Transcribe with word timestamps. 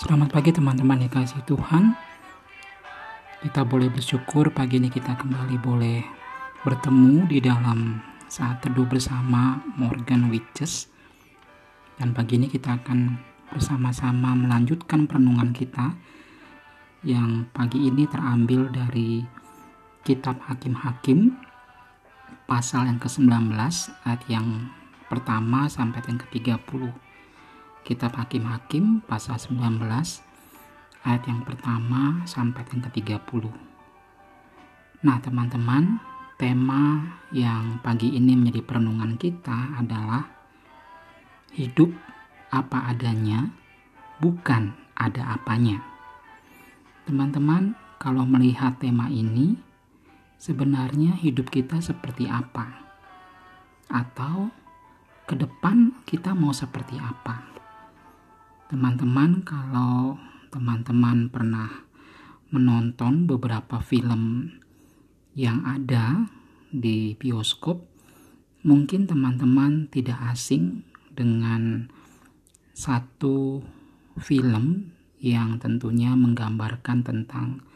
Selamat 0.00 0.32
pagi 0.32 0.48
teman-teman 0.48 0.96
yang 0.96 1.12
kasih 1.12 1.44
Tuhan. 1.44 1.92
Kita 3.44 3.68
boleh 3.68 3.92
bersyukur 3.92 4.48
pagi 4.48 4.80
ini 4.80 4.88
kita 4.88 5.12
kembali 5.12 5.60
boleh 5.60 6.00
bertemu 6.64 7.28
di 7.28 7.36
dalam 7.44 8.00
saat 8.24 8.64
teduh 8.64 8.88
bersama 8.88 9.60
Morgan 9.76 10.32
Witches. 10.32 10.88
Dan 12.00 12.16
pagi 12.16 12.40
ini 12.40 12.48
kita 12.48 12.80
akan 12.80 13.20
bersama-sama 13.52 14.32
melanjutkan 14.40 15.04
perenungan 15.04 15.52
kita 15.52 15.92
yang 17.04 17.44
pagi 17.52 17.84
ini 17.84 18.08
terambil 18.08 18.72
dari 18.72 19.20
kitab 20.00 20.40
Hakim-Hakim 20.48 21.28
pasal 22.48 22.88
yang 22.88 22.96
ke-19 22.96 23.52
ayat 24.08 24.22
yang 24.32 24.72
pertama 25.12 25.68
sampai 25.68 26.00
yang 26.08 26.16
ke-30 26.24 26.88
Kitab 27.80 28.12
Hakim-Hakim 28.16 29.08
pasal 29.08 29.40
19 29.40 29.80
ayat 31.00 31.22
yang 31.24 31.40
pertama 31.48 32.22
sampai 32.28 32.60
yang 32.68 32.84
ke-30. 32.84 33.44
Nah, 35.00 35.16
teman-teman, 35.24 35.96
tema 36.36 37.16
yang 37.32 37.80
pagi 37.80 38.12
ini 38.12 38.36
menjadi 38.36 38.60
perenungan 38.60 39.16
kita 39.16 39.80
adalah 39.80 40.28
hidup 41.56 41.88
apa 42.52 42.92
adanya, 42.92 43.48
bukan 44.20 44.76
ada 44.92 45.32
apanya. 45.32 45.80
Teman-teman, 47.08 47.72
kalau 47.96 48.28
melihat 48.28 48.76
tema 48.76 49.08
ini, 49.08 49.56
sebenarnya 50.36 51.16
hidup 51.16 51.48
kita 51.48 51.80
seperti 51.80 52.28
apa? 52.28 52.86
Atau 53.88 54.52
ke 55.24 55.32
depan 55.32 55.96
kita 56.04 56.36
mau 56.36 56.52
seperti 56.52 57.00
apa? 57.00 57.49
Teman-teman, 58.70 59.42
kalau 59.42 60.14
teman-teman 60.54 61.26
pernah 61.26 61.90
menonton 62.54 63.26
beberapa 63.26 63.82
film 63.82 64.46
yang 65.34 65.66
ada 65.66 66.30
di 66.70 67.18
bioskop, 67.18 67.82
mungkin 68.62 69.10
teman-teman 69.10 69.90
tidak 69.90 70.22
asing 70.30 70.86
dengan 71.10 71.90
satu 72.70 73.58
film 74.22 74.94
yang 75.18 75.58
tentunya 75.58 76.14
menggambarkan 76.14 77.02
tentang 77.02 77.66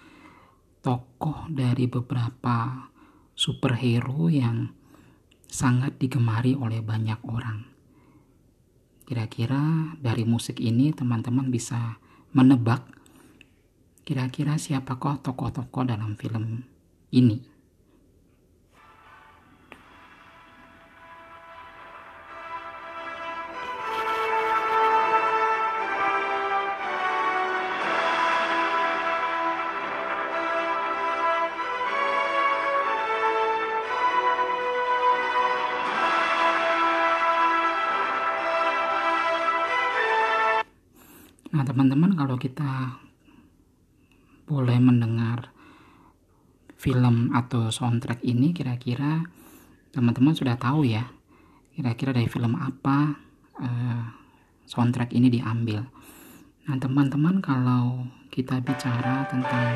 tokoh 0.78 1.50
dari 1.50 1.90
beberapa 1.90 2.86
superhero 3.34 4.30
yang 4.30 4.70
sangat 5.50 5.98
digemari 5.98 6.54
oleh 6.54 6.78
banyak 6.78 7.18
orang. 7.26 7.73
Kira-kira 9.04 9.92
dari 10.00 10.24
musik 10.24 10.60
ini 10.60 10.92
teman-teman 10.92 11.52
bisa 11.52 12.00
menebak 12.32 12.82
kira-kira 14.04 14.60
siapakah 14.60 15.20
tokoh-tokoh 15.24 15.88
dalam 15.88 16.16
film 16.16 16.64
ini. 17.12 17.53
Teman-teman, 41.74 42.14
kalau 42.14 42.38
kita 42.38 43.02
boleh 44.46 44.78
mendengar 44.78 45.50
film 46.78 47.34
atau 47.34 47.74
soundtrack 47.74 48.22
ini, 48.22 48.54
kira-kira 48.54 49.26
teman-teman 49.90 50.38
sudah 50.38 50.54
tahu 50.54 50.86
ya, 50.86 51.02
kira-kira 51.74 52.14
dari 52.14 52.30
film 52.30 52.54
apa 52.54 53.18
uh, 53.58 54.06
soundtrack 54.70 55.18
ini 55.18 55.26
diambil. 55.34 55.82
Nah, 56.70 56.78
teman-teman, 56.78 57.42
kalau 57.42 58.06
kita 58.30 58.62
bicara 58.62 59.26
tentang 59.26 59.66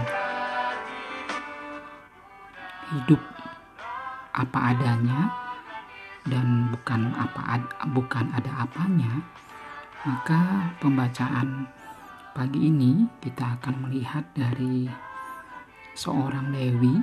hidup 2.95 3.19
apa 4.39 4.59
adanya 4.71 5.35
dan 6.31 6.71
bukan 6.71 7.11
apa 7.19 7.59
bukan 7.91 8.31
ada 8.39 8.71
apanya, 8.71 9.19
maka 10.07 10.71
pembacaan 10.79 11.67
pagi 12.39 12.71
ini 12.71 13.03
kita 13.19 13.59
akan 13.59 13.91
melihat 13.91 14.23
dari 14.31 14.87
seorang 15.99 16.55
Lewi 16.55 16.95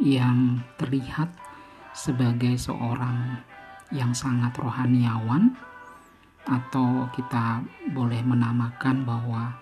yang 0.00 0.64
terlihat 0.80 1.28
sebagai 1.92 2.56
seorang 2.56 3.36
yang 3.92 4.16
sangat 4.16 4.56
rohaniawan 4.56 5.52
atau 6.48 7.04
kita 7.12 7.60
boleh 7.92 8.24
menamakan 8.24 9.04
bahwa 9.04 9.60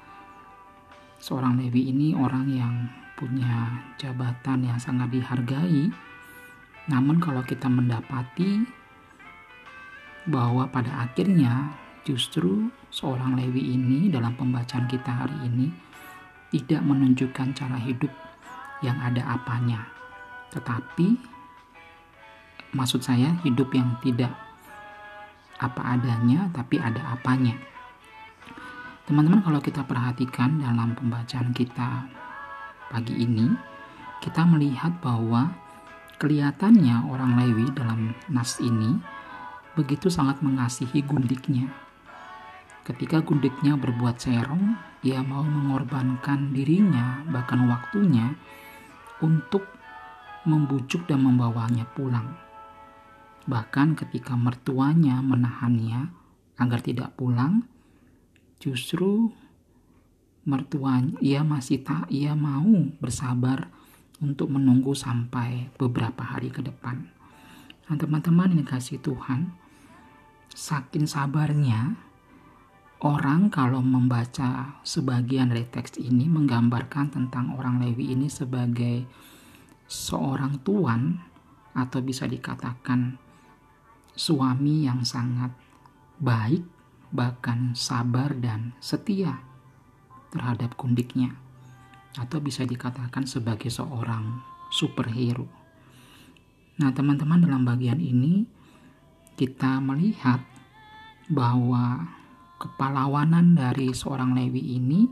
seorang 1.18 1.58
Lewi 1.58 1.90
ini 1.90 2.14
orang 2.14 2.46
yang 2.46 2.86
punya 3.18 3.82
jabatan 3.98 4.62
yang 4.62 4.78
sangat 4.78 5.10
dihargai. 5.10 5.90
Namun 6.86 7.18
kalau 7.18 7.42
kita 7.42 7.66
mendapati 7.66 8.62
bahwa 10.30 10.70
pada 10.70 11.02
akhirnya 11.02 11.66
Justru 12.08 12.72
seorang 12.88 13.36
Lewi 13.36 13.76
ini 13.76 14.08
dalam 14.08 14.32
pembacaan 14.32 14.88
kita 14.88 15.12
hari 15.12 15.44
ini 15.44 15.68
tidak 16.48 16.80
menunjukkan 16.80 17.52
cara 17.52 17.76
hidup 17.76 18.08
yang 18.80 18.96
ada 18.96 19.28
apanya. 19.28 19.84
Tetapi 20.48 21.04
maksud 22.72 23.04
saya 23.04 23.36
hidup 23.44 23.68
yang 23.76 23.92
tidak 24.00 24.32
apa 25.60 26.00
adanya 26.00 26.48
tapi 26.56 26.80
ada 26.80 27.12
apanya. 27.12 27.52
Teman-teman 29.04 29.44
kalau 29.44 29.60
kita 29.60 29.84
perhatikan 29.84 30.64
dalam 30.64 30.96
pembacaan 30.96 31.52
kita 31.52 32.08
pagi 32.88 33.20
ini, 33.20 33.52
kita 34.24 34.48
melihat 34.48 34.96
bahwa 35.04 35.52
kelihatannya 36.16 37.04
orang 37.04 37.36
Lewi 37.36 37.68
dalam 37.76 38.16
nas 38.32 38.56
ini 38.64 38.96
begitu 39.76 40.08
sangat 40.08 40.40
mengasihi 40.40 41.04
gundiknya 41.04 41.87
Ketika 42.88 43.20
gundiknya 43.20 43.76
berbuat 43.76 44.16
serong, 44.16 44.72
ia 45.04 45.20
mau 45.20 45.44
mengorbankan 45.44 46.56
dirinya, 46.56 47.20
bahkan 47.28 47.68
waktunya, 47.68 48.32
untuk 49.20 49.68
membujuk 50.48 51.04
dan 51.04 51.20
membawanya 51.20 51.84
pulang. 51.92 52.32
Bahkan 53.44 53.92
ketika 53.92 54.40
mertuanya 54.40 55.20
menahannya 55.20 56.08
agar 56.56 56.80
tidak 56.80 57.12
pulang, 57.12 57.68
justru 58.56 59.36
mertuanya 60.48 61.12
ia 61.20 61.44
masih 61.44 61.84
tak 61.84 62.08
ia 62.08 62.32
mau 62.32 62.88
bersabar 63.04 63.68
untuk 64.24 64.48
menunggu 64.48 64.96
sampai 64.96 65.68
beberapa 65.76 66.24
hari 66.24 66.48
ke 66.48 66.64
depan. 66.64 67.04
Nah, 67.84 68.00
teman-teman 68.00 68.56
ini 68.56 68.64
kasih 68.64 68.96
Tuhan, 69.04 69.52
saking 70.56 71.04
sabarnya 71.04 72.07
Orang 72.98 73.46
kalau 73.54 73.78
membaca 73.78 74.82
sebagian 74.82 75.54
dari 75.54 75.62
teks 75.70 76.02
ini 76.02 76.26
menggambarkan 76.26 77.14
tentang 77.14 77.54
orang 77.54 77.78
Lewi 77.78 78.10
ini 78.10 78.26
sebagai 78.26 79.06
seorang 79.86 80.58
tuan 80.66 81.14
atau 81.78 82.02
bisa 82.02 82.26
dikatakan 82.26 83.14
suami 84.18 84.82
yang 84.90 85.06
sangat 85.06 85.54
baik, 86.18 86.66
bahkan 87.14 87.78
sabar 87.78 88.34
dan 88.34 88.74
setia 88.82 89.46
terhadap 90.34 90.74
kundiknya. 90.74 91.38
Atau 92.18 92.42
bisa 92.42 92.66
dikatakan 92.66 93.30
sebagai 93.30 93.70
seorang 93.70 94.42
superhero. 94.74 95.46
Nah, 96.82 96.90
teman-teman 96.90 97.46
dalam 97.46 97.62
bagian 97.62 98.02
ini 98.02 98.42
kita 99.38 99.78
melihat 99.78 100.42
bahwa 101.30 102.17
kepalawanan 102.58 103.54
dari 103.54 103.94
seorang 103.94 104.34
Lewi 104.34 104.76
ini 104.76 105.06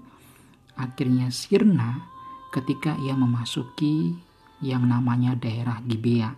akhirnya 0.76 1.31
sirna 1.31 2.02
ketika 2.50 2.98
ia 3.00 3.14
memasuki 3.14 4.12
yang 4.60 4.88
namanya 4.88 5.38
daerah 5.38 5.81
Gibea. 5.87 6.34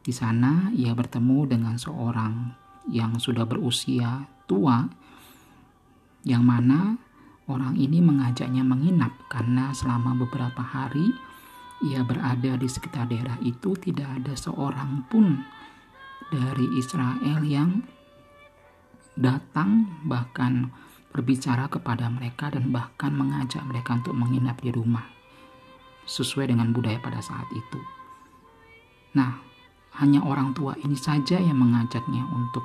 Di 0.00 0.12
sana 0.14 0.72
ia 0.72 0.96
bertemu 0.96 1.38
dengan 1.50 1.76
seorang 1.76 2.56
yang 2.88 3.20
sudah 3.20 3.44
berusia 3.44 4.24
tua 4.48 4.88
yang 6.24 6.44
mana 6.44 6.96
orang 7.48 7.76
ini 7.76 8.00
mengajaknya 8.00 8.64
menginap 8.64 9.12
karena 9.28 9.72
selama 9.76 10.16
beberapa 10.16 10.60
hari 10.60 11.12
ia 11.80 12.04
berada 12.04 12.60
di 12.60 12.68
sekitar 12.68 13.08
daerah 13.08 13.40
itu 13.40 13.72
tidak 13.80 14.20
ada 14.20 14.36
seorang 14.36 15.04
pun 15.08 15.40
dari 16.28 16.66
Israel 16.76 17.40
yang 17.40 17.80
datang 19.20 20.00
bahkan 20.08 20.72
berbicara 21.12 21.68
kepada 21.68 22.08
mereka 22.08 22.48
dan 22.48 22.72
bahkan 22.72 23.12
mengajak 23.12 23.60
mereka 23.68 24.00
untuk 24.00 24.16
menginap 24.16 24.56
di 24.64 24.72
rumah 24.72 25.04
sesuai 26.08 26.48
dengan 26.48 26.72
budaya 26.72 26.96
pada 26.98 27.20
saat 27.20 27.46
itu. 27.52 27.78
Nah, 29.14 29.42
hanya 30.00 30.24
orang 30.24 30.56
tua 30.56 30.72
ini 30.80 30.96
saja 30.96 31.36
yang 31.36 31.60
mengajaknya 31.60 32.24
untuk 32.32 32.64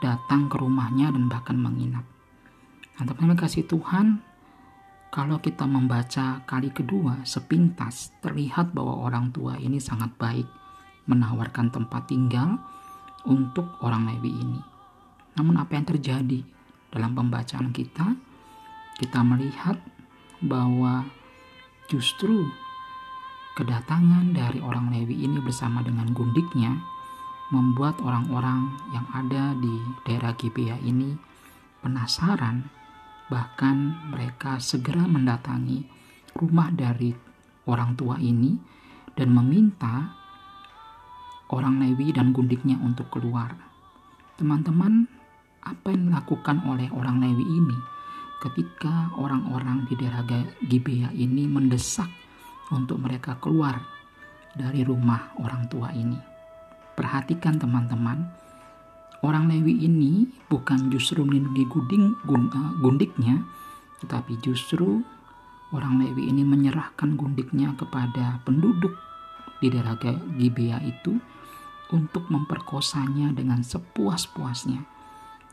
datang 0.00 0.48
ke 0.48 0.56
rumahnya 0.56 1.12
dan 1.12 1.28
bahkan 1.28 1.58
menginap. 1.58 2.06
Nah, 2.96 3.04
teman-teman 3.04 3.36
kasih 3.36 3.68
Tuhan, 3.68 4.24
kalau 5.12 5.36
kita 5.42 5.68
membaca 5.68 6.40
kali 6.48 6.72
kedua 6.72 7.20
sepintas, 7.28 8.14
terlihat 8.24 8.72
bahwa 8.72 9.04
orang 9.04 9.34
tua 9.34 9.60
ini 9.60 9.76
sangat 9.82 10.14
baik 10.16 10.48
menawarkan 11.06 11.70
tempat 11.70 12.08
tinggal 12.08 12.56
untuk 13.26 13.66
orang 13.82 14.06
Lewi 14.06 14.32
ini. 14.32 14.75
Namun 15.36 15.60
apa 15.60 15.76
yang 15.76 15.86
terjadi 15.86 16.40
dalam 16.92 17.12
pembacaan 17.12 17.70
kita? 17.70 18.16
Kita 18.96 19.20
melihat 19.20 19.76
bahwa 20.40 21.04
justru 21.88 22.48
kedatangan 23.56 24.36
dari 24.36 24.60
orang 24.60 24.92
Lewi 24.92 25.24
ini 25.28 25.40
bersama 25.40 25.80
dengan 25.80 26.12
gundiknya 26.12 26.76
membuat 27.48 28.00
orang-orang 28.02 28.74
yang 28.90 29.06
ada 29.14 29.54
di 29.56 29.74
daerah 30.02 30.34
Gibea 30.34 30.76
ini 30.82 31.14
penasaran 31.80 32.66
bahkan 33.30 33.96
mereka 34.10 34.58
segera 34.58 35.06
mendatangi 35.06 35.82
rumah 36.36 36.70
dari 36.70 37.10
orang 37.66 37.94
tua 37.98 38.18
ini 38.18 38.54
dan 39.16 39.32
meminta 39.32 40.14
orang 41.50 41.80
Lewi 41.82 42.12
dan 42.12 42.30
gundiknya 42.34 42.78
untuk 42.82 43.08
keluar. 43.10 43.54
Teman-teman, 44.36 45.08
apa 45.66 45.90
yang 45.90 46.14
dilakukan 46.14 46.62
oleh 46.62 46.86
orang 46.94 47.18
Lewi 47.18 47.42
ini 47.42 47.78
ketika 48.38 49.10
orang-orang 49.18 49.82
di 49.90 49.98
daerah 49.98 50.22
Gibea 50.62 51.10
ini 51.10 51.50
mendesak 51.50 52.06
untuk 52.70 53.02
mereka 53.02 53.34
keluar 53.42 53.82
dari 54.54 54.86
rumah 54.86 55.34
orang 55.42 55.66
tua 55.66 55.90
ini? 55.90 56.16
Perhatikan 56.94 57.58
teman-teman, 57.58 58.24
orang 59.26 59.50
Lewi 59.50 59.84
ini 59.84 60.30
bukan 60.46 60.88
justru 60.88 61.26
melindungi 61.26 61.66
gunding, 61.66 62.14
eh, 62.14 62.72
gundiknya, 62.80 63.36
tetapi 64.00 64.38
justru 64.40 65.02
orang 65.74 65.98
Lewi 65.98 66.30
ini 66.30 66.46
menyerahkan 66.46 67.18
gundiknya 67.18 67.74
kepada 67.74 68.38
penduduk 68.46 68.94
di 69.58 69.66
daerah 69.68 69.98
Gibea 70.38 70.78
itu 70.86 71.18
untuk 71.90 72.30
memperkosanya 72.30 73.34
dengan 73.34 73.62
sepuas-puasnya. 73.62 74.95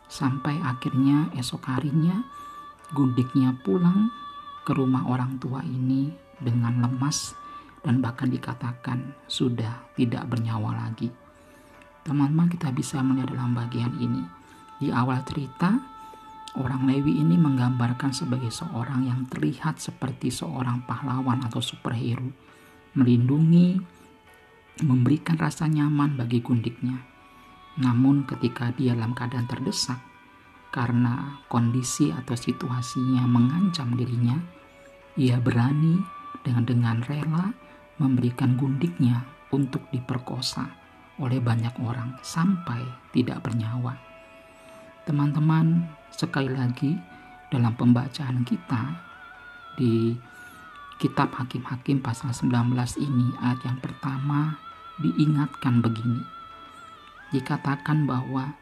Sampai 0.07 0.59
akhirnya 0.61 1.33
esok 1.33 1.67
harinya 1.73 2.21
gundiknya 2.93 3.57
pulang 3.65 4.13
ke 4.63 4.71
rumah 4.71 5.09
orang 5.09 5.41
tua 5.41 5.65
ini 5.65 6.13
dengan 6.39 6.83
lemas 6.83 7.33
dan 7.83 7.99
bahkan 7.99 8.31
dikatakan 8.31 9.15
sudah 9.27 9.91
tidak 9.99 10.23
bernyawa 10.31 10.87
lagi. 10.87 11.11
Teman-teman 12.03 12.51
kita 12.51 12.71
bisa 12.71 12.99
melihat 13.03 13.31
dalam 13.31 13.55
bagian 13.55 13.95
ini. 13.99 14.23
Di 14.79 14.91
awal 14.91 15.23
cerita, 15.23 15.79
orang 16.59 16.83
Lewi 16.87 17.23
ini 17.23 17.39
menggambarkan 17.39 18.11
sebagai 18.11 18.51
seorang 18.51 19.07
yang 19.07 19.23
terlihat 19.31 19.79
seperti 19.79 20.27
seorang 20.27 20.83
pahlawan 20.83 21.43
atau 21.47 21.63
superhero, 21.63 22.27
melindungi, 22.99 23.79
memberikan 24.83 25.39
rasa 25.39 25.69
nyaman 25.69 26.19
bagi 26.19 26.43
gundiknya. 26.43 27.12
Namun 27.81 28.29
ketika 28.29 28.69
dia 28.75 28.93
dalam 28.93 29.17
keadaan 29.17 29.49
terdesak 29.49 29.97
karena 30.69 31.41
kondisi 31.49 32.13
atau 32.13 32.37
situasinya 32.37 33.25
mengancam 33.25 33.93
dirinya, 33.97 34.37
ia 35.17 35.37
berani 35.37 36.01
dengan 36.41 36.65
dengan 36.65 36.97
rela 37.05 37.53
memberikan 37.97 38.57
gundiknya 38.57 39.25
untuk 39.53 39.85
diperkosa 39.93 40.65
oleh 41.21 41.37
banyak 41.37 41.77
orang 41.85 42.17
sampai 42.25 42.81
tidak 43.13 43.45
bernyawa. 43.45 43.93
Teman-teman, 45.05 45.85
sekali 46.09 46.49
lagi 46.49 46.97
dalam 47.53 47.77
pembacaan 47.77 48.41
kita 48.41 48.81
di 49.77 50.17
kitab 50.97 51.33
Hakim-Hakim 51.37 52.01
pasal 52.01 52.33
19 52.33 52.73
ini 52.97 53.35
ayat 53.41 53.61
yang 53.61 53.77
pertama 53.77 54.57
diingatkan 54.97 55.83
begini. 55.83 56.42
Dikatakan 57.33 58.05
bahwa 58.05 58.53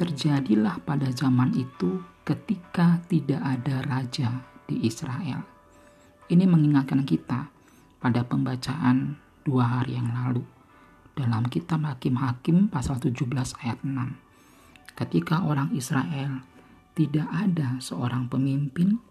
terjadilah 0.00 0.80
pada 0.80 1.12
zaman 1.12 1.52
itu 1.52 2.00
ketika 2.24 3.04
tidak 3.12 3.44
ada 3.44 3.84
raja 3.84 4.40
di 4.64 4.80
Israel. 4.88 5.44
Ini 6.28 6.44
mengingatkan 6.48 7.04
kita 7.04 7.52
pada 8.00 8.24
pembacaan 8.24 9.16
dua 9.44 9.80
hari 9.80 10.00
yang 10.00 10.08
lalu 10.12 10.44
dalam 11.18 11.50
kitab 11.50 11.82
Hakim-Hakim 11.82 12.70
pasal 12.70 13.02
17 13.02 13.26
ayat 13.64 13.80
6. 13.82 14.94
Ketika 14.94 15.42
orang 15.42 15.74
Israel 15.74 16.46
tidak 16.94 17.26
ada 17.32 17.82
seorang 17.82 18.30
pemimpin, 18.30 19.02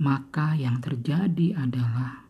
maka 0.00 0.52
yang 0.52 0.80
terjadi 0.84 1.56
adalah 1.56 2.28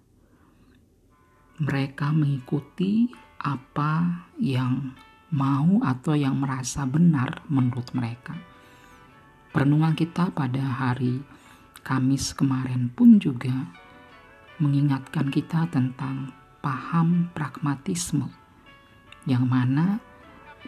mereka 1.59 2.15
mengikuti 2.15 3.11
apa 3.43 4.27
yang 4.39 4.95
mau 5.31 5.79
atau 5.87 6.19
yang 6.19 6.39
merasa 6.39 6.83
benar 6.87 7.47
menurut 7.47 7.91
mereka. 7.95 8.35
Perenungan 9.51 9.95
kita 9.99 10.31
pada 10.31 10.63
hari 10.63 11.23
Kamis 11.81 12.37
kemarin 12.37 12.93
pun 12.93 13.17
juga 13.17 13.73
mengingatkan 14.61 15.33
kita 15.33 15.65
tentang 15.73 16.29
paham 16.61 17.33
pragmatisme 17.33 18.29
yang 19.25 19.49
mana 19.49 19.97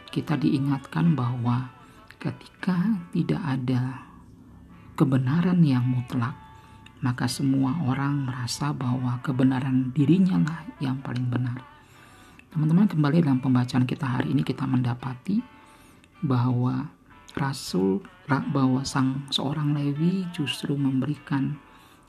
kita 0.08 0.40
diingatkan 0.40 1.12
bahwa 1.12 1.68
ketika 2.16 2.96
tidak 3.12 3.42
ada 3.44 4.08
kebenaran 4.96 5.60
yang 5.60 5.84
mutlak 5.84 6.32
maka 7.02 7.26
semua 7.26 7.76
orang 7.82 8.30
merasa 8.30 8.70
bahwa 8.70 9.18
kebenaran 9.26 9.90
dirinya 9.90 10.38
lah 10.38 10.62
yang 10.78 11.02
paling 11.02 11.26
benar. 11.26 11.71
Teman-teman 12.52 12.84
kembali 12.84 13.24
dalam 13.24 13.40
pembacaan 13.40 13.88
kita 13.88 14.04
hari 14.04 14.36
ini 14.36 14.44
kita 14.44 14.68
mendapati 14.68 15.40
bahwa 16.20 16.84
Rasul 17.32 18.04
bahwa 18.28 18.84
sang 18.84 19.24
seorang 19.32 19.72
Lewi 19.72 20.28
justru 20.36 20.76
memberikan 20.76 21.56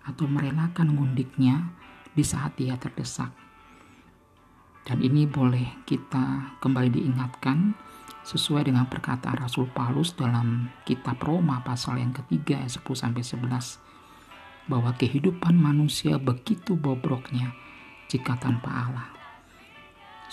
atau 0.03 0.27
merelakan 0.27 0.99
ngundiknya 0.99 1.71
di 2.11 2.27
saat 2.27 2.59
dia 2.59 2.75
terdesak. 2.75 3.31
Dan 4.83 4.99
ini 4.99 5.23
boleh 5.23 5.79
kita 5.87 6.59
kembali 6.59 6.91
diingatkan 6.91 7.71
sesuai 8.27 8.67
dengan 8.67 8.91
perkataan 8.91 9.39
Rasul 9.39 9.71
Paulus 9.71 10.11
dalam 10.11 10.67
kitab 10.83 11.23
Roma 11.23 11.63
pasal 11.63 12.03
yang 12.03 12.11
ketiga 12.11 12.59
ayat 12.59 12.83
10 12.83 12.91
sampai 12.99 13.23
11 13.23 14.67
bahwa 14.67 14.91
kehidupan 14.91 15.55
manusia 15.55 16.19
begitu 16.19 16.75
bobroknya 16.75 17.55
jika 18.11 18.35
tanpa 18.35 18.91
Allah. 18.91 19.22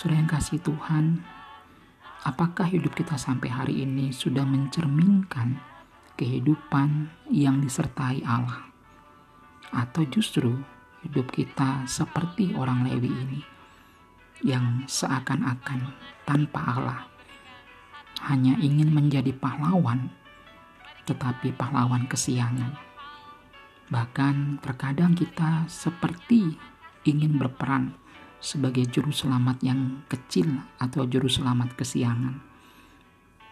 Sudah 0.00 0.16
yang 0.16 0.32
kasih 0.32 0.64
Tuhan, 0.64 1.20
apakah 2.24 2.64
hidup 2.64 2.96
kita 2.96 3.20
sampai 3.20 3.52
hari 3.52 3.84
ini 3.84 4.16
sudah 4.16 4.48
mencerminkan 4.48 5.60
kehidupan 6.16 7.12
yang 7.28 7.60
disertai 7.60 8.24
Allah? 8.24 8.72
Atau 9.68 10.08
justru 10.08 10.56
hidup 11.04 11.28
kita 11.28 11.84
seperti 11.84 12.56
orang 12.56 12.88
Lewi 12.88 13.12
ini 13.12 13.40
yang 14.40 14.88
seakan-akan 14.88 15.92
tanpa 16.24 16.80
Allah 16.80 17.00
hanya 18.24 18.56
ingin 18.56 18.88
menjadi 18.88 19.36
pahlawan 19.36 20.08
tetapi 21.04 21.52
pahlawan 21.52 22.08
kesiangan 22.08 22.72
Bahkan 23.92 24.64
terkadang 24.64 25.12
kita 25.12 25.68
seperti 25.68 26.56
ingin 27.04 27.36
berperan 27.36 28.00
sebagai 28.40 28.88
juru 28.88 29.12
selamat 29.12 29.60
yang 29.60 30.02
kecil 30.08 30.48
atau 30.80 31.04
juru 31.04 31.28
selamat 31.28 31.76
kesiangan 31.76 32.40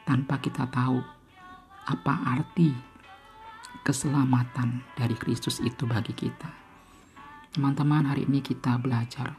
tanpa 0.08 0.40
kita 0.40 0.64
tahu 0.72 1.04
apa 1.84 2.14
arti 2.40 2.72
keselamatan 3.84 4.82
dari 4.96 5.12
Kristus 5.16 5.60
itu 5.60 5.84
bagi 5.84 6.16
kita. 6.16 6.48
Teman-teman, 7.52 8.08
hari 8.08 8.24
ini 8.24 8.40
kita 8.40 8.76
belajar 8.80 9.36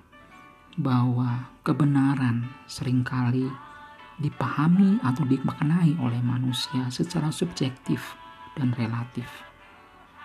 bahwa 0.77 1.49
kebenaran 1.65 2.49
sering 2.69 3.01
kali 3.01 3.49
dipahami 4.21 5.01
atau 5.01 5.25
dimaknai 5.25 5.97
oleh 5.97 6.21
manusia 6.21 6.89
secara 6.93 7.33
subjektif 7.33 8.17
dan 8.53 8.73
relatif 8.77 9.49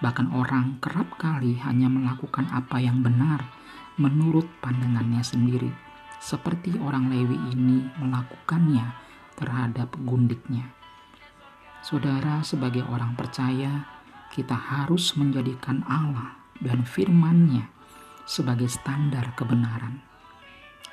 Bahkan 0.04 0.37
orang 0.37 0.83
kerap 0.85 1.16
kali 1.16 1.57
hanya 1.62 1.88
melakukan 1.88 2.50
apa 2.50 2.76
yang 2.83 3.00
benar 3.00 3.47
menurut 3.95 4.49
pandangannya 4.59 5.23
sendiri, 5.23 5.71
seperti 6.19 6.75
orang 6.81 7.13
Lewi 7.13 7.37
ini 7.55 7.85
melakukannya 8.01 8.91
terhadap 9.39 9.95
gundiknya. 10.03 10.71
Saudara, 11.85 12.41
sebagai 12.41 12.83
orang 12.89 13.13
percaya, 13.13 13.85
kita 14.33 14.57
harus 14.57 15.15
menjadikan 15.15 15.85
Allah 15.85 16.35
dan 16.59 16.83
firman-Nya 16.83 17.71
sebagai 18.25 18.73
standar 18.73 19.37
kebenaran. 19.37 20.01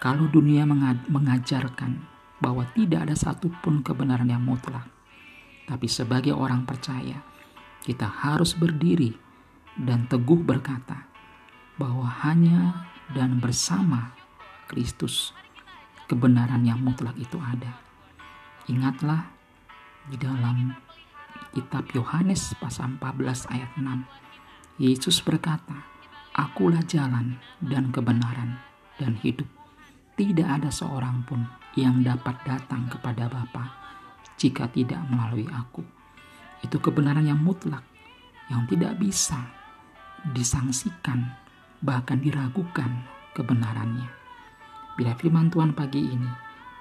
Kalau 0.03 0.27
dunia 0.27 0.67
mengajarkan 1.08 2.03
bahwa 2.41 2.67
tidak 2.75 3.08
ada 3.08 3.15
satupun 3.15 3.86
kebenaran 3.86 4.27
yang 4.27 4.43
mutlak, 4.43 4.89
tapi 5.63 5.88
sebagai 5.88 6.36
orang 6.36 6.67
percaya, 6.67 7.24
kita 7.81 8.05
harus 8.05 8.53
berdiri 8.58 9.15
dan 9.79 10.05
teguh 10.12 10.43
berkata 10.43 11.08
bahwa 11.79 12.05
hanya 12.27 12.90
dan 13.12 13.39
bersama 13.44 14.15
Kristus 14.72 15.36
kebenaran 16.08 16.63
yang 16.63 16.80
mutlak 16.80 17.15
itu 17.20 17.39
ada. 17.39 17.80
Ingatlah 18.68 19.32
di 20.08 20.15
dalam 20.20 20.75
kitab 21.51 21.88
Yohanes 21.91 22.56
pasal 22.60 22.96
14 23.00 23.51
ayat 23.51 23.72
6, 23.75 24.82
Yesus 24.82 25.20
berkata, 25.24 25.88
Akulah 26.32 26.80
jalan 26.88 27.36
dan 27.60 27.91
kebenaran 27.91 28.56
dan 28.96 29.20
hidup. 29.20 29.48
Tidak 30.15 30.48
ada 30.48 30.72
seorang 30.72 31.27
pun 31.27 31.44
yang 31.75 32.03
dapat 32.03 32.39
datang 32.48 32.88
kepada 32.88 33.27
Bapa 33.27 33.68
jika 34.39 34.72
tidak 34.72 35.03
melalui 35.12 35.48
aku. 35.51 35.84
Itu 36.63 36.80
kebenaran 36.80 37.27
yang 37.27 37.41
mutlak, 37.41 37.84
yang 38.48 38.63
tidak 38.70 38.96
bisa 38.96 39.38
disangsikan, 40.32 41.40
bahkan 41.81 42.21
diragukan 42.21 43.03
kebenarannya. 43.33 44.07
Bila 44.95 45.17
firman 45.17 45.50
Tuhan 45.50 45.73
pagi 45.73 46.13
ini 46.13 46.31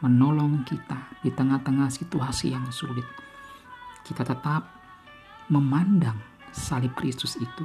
menolong 0.05 0.65
kita 0.69 1.21
di 1.25 1.33
tengah-tengah 1.33 1.89
situasi 1.89 2.53
yang 2.53 2.69
sulit, 2.69 3.05
kita 4.05 4.25
tetap 4.25 4.69
memandang 5.49 6.21
salib 6.53 6.93
Kristus 6.95 7.41
itu 7.41 7.65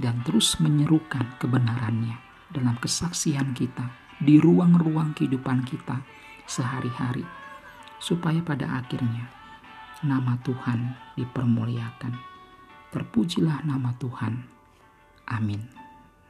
dan 0.00 0.24
terus 0.24 0.56
menyerukan 0.58 1.36
kebenarannya 1.36 2.16
dalam 2.50 2.76
kesaksian 2.80 3.52
kita 3.52 3.84
di 4.20 4.40
ruang-ruang 4.40 5.16
kehidupan 5.16 5.64
kita 5.64 6.00
sehari-hari, 6.44 7.24
supaya 8.02 8.40
pada 8.42 8.80
akhirnya 8.80 9.28
nama 10.02 10.36
Tuhan 10.40 10.96
dipermuliakan. 11.16 12.16
Terpujilah 12.90 13.62
nama 13.64 13.94
Tuhan. 13.96 14.34
Amin. 15.30 15.79